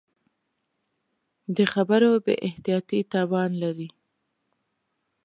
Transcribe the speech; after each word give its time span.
د 1.55 1.57
خبرو 1.73 2.11
بې 2.25 2.35
احتیاطي 2.47 2.99
تاوان 3.11 3.51
لري 3.63 3.89